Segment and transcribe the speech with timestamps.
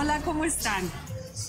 [0.00, 0.90] Hola, ¿cómo están?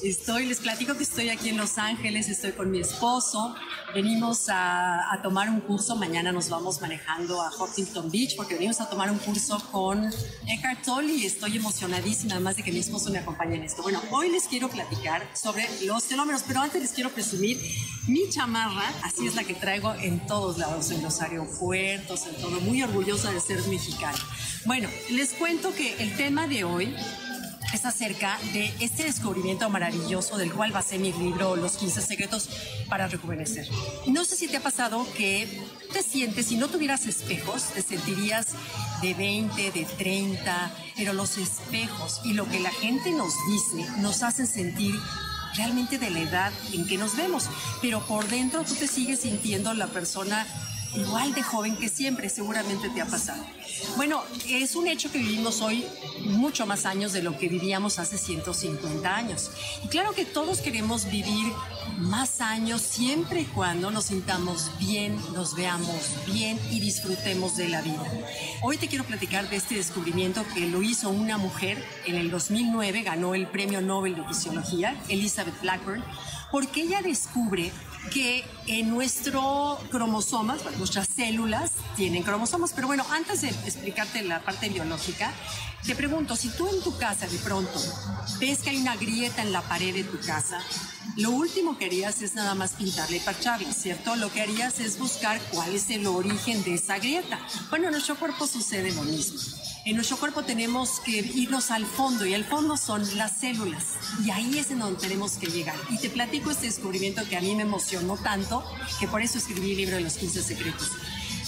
[0.04, 3.56] Estoy, les platico que estoy aquí en Los Ángeles, estoy con mi esposo.
[3.94, 8.90] Venimos a, tomar un curso, mañana nos vamos manejando a Huntington Beach porque venimos a
[8.90, 10.12] tomar un curso con
[10.50, 13.84] Eckhart Tolle y estoy emocionadísima además de que mi esposo me acompañe en esto.
[13.84, 17.58] Bueno, hoy les quiero platicar sobre los telómeros, pero antes les quiero presumir
[18.06, 22.60] mi chamarra, así es la que traigo en todos lados, en los aeropuertos, en todo,
[22.60, 24.20] muy orgullosa de ser mexicana.
[24.66, 26.94] Bueno, les cuento que el tema de hoy
[27.74, 32.50] es acerca de este descubrimiento maravilloso del cual basé mi libro Los 15 secretos
[32.90, 33.68] para rejuvenecer.
[34.08, 35.48] No sé si te ha pasado que
[35.94, 38.48] te sientes, si no tuvieras espejos, te sentirías
[39.02, 44.24] de 20, de 30, pero los espejos y lo que la gente nos dice nos
[44.24, 44.96] hacen sentir
[45.56, 47.50] realmente de la edad en que nos vemos,
[47.82, 50.46] pero por dentro tú te sigues sintiendo la persona
[50.96, 53.44] igual de joven que siempre, seguramente te ha pasado.
[53.96, 55.86] Bueno, es un hecho que vivimos hoy
[56.26, 59.52] mucho más años de lo que vivíamos hace 150 años.
[59.84, 61.52] Y claro que todos queremos vivir
[61.98, 67.82] más años siempre y cuando nos sintamos bien, nos veamos bien y disfrutemos de la
[67.82, 68.04] vida.
[68.62, 73.04] Hoy te quiero platicar de este descubrimiento que lo hizo una mujer en el 2009,
[73.04, 76.04] ganó el Premio Nobel de Fisiología, Elizabeth Blackburn,
[76.52, 77.72] porque ella descubre
[78.10, 84.70] que en nuestro cromosomas, nuestras células tienen cromosomas, pero bueno, antes de explicarte la parte
[84.70, 85.32] biológica,
[85.86, 87.80] te pregunto, si tú en tu casa de pronto
[88.40, 90.60] ves que hay una grieta en la pared de tu casa,
[91.18, 94.16] lo último que harías es nada más pintarle y ¿cierto?
[94.16, 97.40] Lo que harías es buscar cuál es el origen de esa grieta.
[97.70, 99.61] Bueno, en nuestro cuerpo sucede lo mismo.
[99.84, 103.84] En nuestro cuerpo tenemos que irnos al fondo y el fondo son las células
[104.24, 105.76] y ahí es en donde tenemos que llegar.
[105.90, 108.64] Y te platico este descubrimiento que a mí me emocionó tanto
[109.00, 110.92] que por eso escribí el libro de los 15 secretos.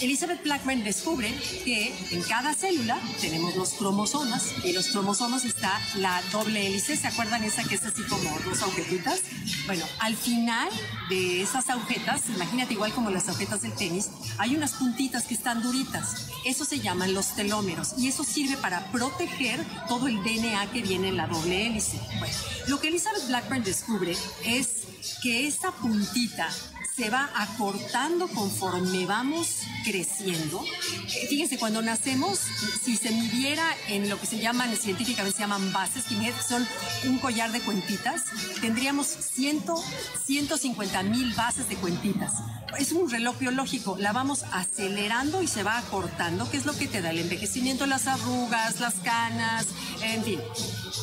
[0.01, 1.31] Elizabeth Blackman descubre
[1.63, 6.97] que en cada célula tenemos los cromosomas y los cromosomas está la doble hélice.
[6.97, 9.21] ¿Se acuerdan esa que es así como dos agujetitas?
[9.65, 10.69] Bueno, al final
[11.09, 15.61] de esas agujetas, imagínate igual como las agujetas del tenis, hay unas puntitas que están
[15.61, 16.27] duritas.
[16.43, 21.09] Eso se llaman los telómeros y eso sirve para proteger todo el DNA que viene
[21.09, 21.97] en la doble hélice.
[22.19, 22.35] Bueno,
[22.67, 24.83] lo que Elizabeth Blackburn descubre es
[25.21, 26.49] que esa puntita
[26.95, 30.63] se va acortando conforme vamos creciendo.
[31.27, 32.39] Fíjense, cuando nacemos,
[32.83, 36.67] si se midiera en lo que se llaman, científicamente se llaman bases, que son
[37.05, 38.23] un collar de cuentitas,
[38.61, 39.63] tendríamos 100,
[40.25, 42.33] 150 mil bases de cuentitas.
[42.77, 46.87] Es un reloj biológico, la vamos acelerando y se va acortando, que es lo que
[46.87, 49.67] te da el envejecimiento, las arrugas, las canas,
[50.01, 50.39] en fin.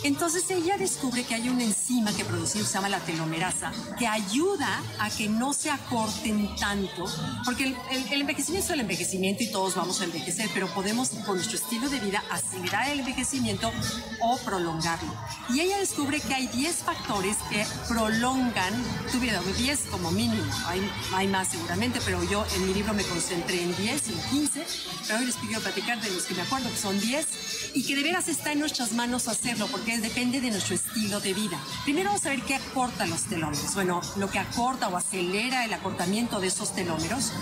[0.02, 4.82] Entonces ella descubre que hay una enzima que produce, se llama la telomerasa, que ayuda
[4.98, 7.04] a que no se acorten tanto,
[7.44, 11.58] porque el, envejecimiento es el envejecimiento y todos vamos a envejecer, pero podemos con nuestro
[11.58, 13.70] estilo de vida acelerar el envejecimiento
[14.20, 15.12] o prolongarlo.
[15.50, 18.74] Y ella descubre que hay 10 factores que prolongan
[19.10, 23.04] tu vida, 10 como mínimo, hay, hay más seguramente, pero yo en mi libro me
[23.04, 24.66] concentré en 10, en 15,
[25.06, 27.96] pero hoy les pido platicar de los que me acuerdo, que son 10, y que
[27.96, 31.58] de veras está en nuestras manos hacerlo, porque depende de nuestro estilo de vida.
[31.84, 33.74] Primero vamos a ver qué acorta los telómeros.
[33.74, 37.32] Bueno, lo que acorta o acelera el acortamiento de esos telómeros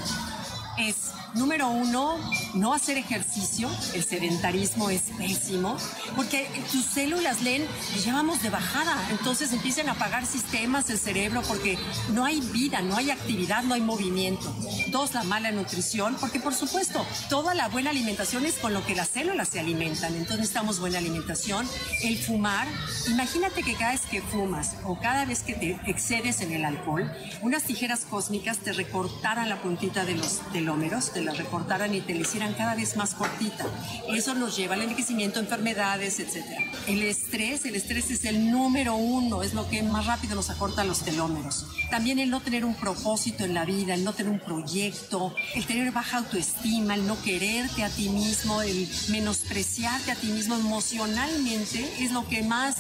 [0.78, 0.96] es
[1.34, 2.16] Número uno,
[2.54, 3.70] no hacer ejercicio.
[3.94, 5.76] El sedentarismo es pésimo
[6.16, 7.66] porque tus células leen
[8.04, 8.96] llevamos de bajada.
[9.10, 11.78] Entonces empiezan a apagar sistemas del cerebro porque
[12.12, 14.54] no hay vida, no hay actividad, no hay movimiento.
[14.90, 18.94] Dos, la mala nutrición, porque por supuesto, toda la buena alimentación es con lo que
[18.94, 20.14] las células se alimentan.
[20.14, 21.68] Entonces necesitamos buena alimentación.
[22.02, 22.66] El fumar,
[23.06, 27.10] imagínate que cada vez que fumas o cada vez que te excedes en el alcohol,
[27.42, 32.20] unas tijeras cósmicas te recortaran la puntita de los telómeros la recortaran y te la
[32.20, 33.64] hicieran cada vez más cortita.
[34.14, 36.44] Eso nos lleva al envejecimiento, enfermedades, etc.
[36.86, 40.84] El estrés, el estrés es el número uno, es lo que más rápido nos acorta
[40.84, 41.66] los telómeros.
[41.90, 45.64] También el no tener un propósito en la vida, el no tener un proyecto, el
[45.64, 52.04] tener baja autoestima, el no quererte a ti mismo, el menospreciarte a ti mismo emocionalmente
[52.04, 52.76] es lo que más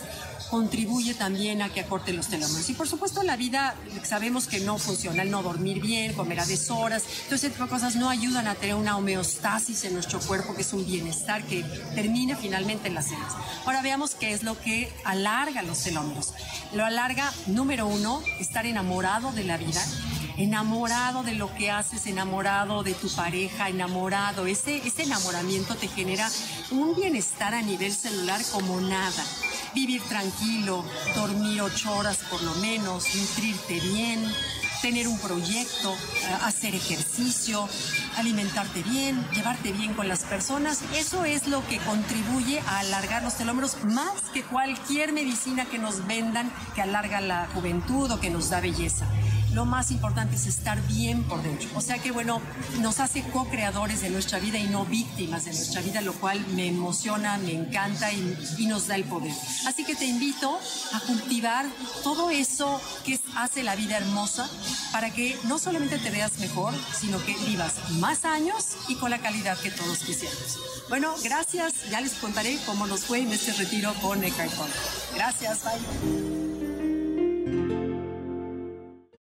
[0.50, 2.68] contribuye también a que acorte los telómeros.
[2.70, 3.74] Y por supuesto la vida
[4.04, 7.96] sabemos que no funciona, el no dormir bien, comer a deshoras, ese tipo de cosas
[7.96, 11.62] no ayudan a tener una homeostasis en nuestro cuerpo, que es un bienestar que
[11.94, 13.32] termina finalmente en las cenas.
[13.64, 16.32] Ahora veamos qué es lo que alarga los telómeros.
[16.72, 19.82] Lo alarga, número uno, estar enamorado de la vida
[20.38, 24.46] enamorado de lo que haces, enamorado de tu pareja, enamorado.
[24.46, 26.30] Ese, ese enamoramiento te genera
[26.70, 29.24] un bienestar a nivel celular como nada
[29.74, 30.84] vivir tranquilo,
[31.14, 34.24] dormir ocho horas por lo menos, nutrirte bien,
[34.80, 37.68] tener un proyecto, eh, hacer ejercicio,
[38.16, 40.82] alimentarte bien, llevarte bien con las personas.
[40.94, 46.06] Eso es lo que contribuye a alargar los telómeros más que cualquier medicina que nos
[46.06, 49.06] vendan que alarga la juventud o que nos da belleza
[49.52, 51.68] lo más importante es estar bien por dentro.
[51.74, 52.40] O sea que, bueno,
[52.80, 56.66] nos hace co-creadores de nuestra vida y no víctimas de nuestra vida, lo cual me
[56.68, 59.32] emociona, me encanta y, y nos da el poder.
[59.66, 60.58] Así que te invito
[60.92, 61.66] a cultivar
[62.02, 64.48] todo eso que hace la vida hermosa
[64.92, 69.18] para que no solamente te veas mejor, sino que vivas más años y con la
[69.18, 70.58] calidad que todos quisiéramos.
[70.88, 71.90] Bueno, gracias.
[71.90, 74.32] Ya les contaré cómo nos fue en este retiro con Tolle.
[75.14, 76.37] Gracias, bye.